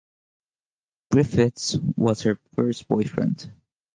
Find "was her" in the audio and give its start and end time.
1.95-2.39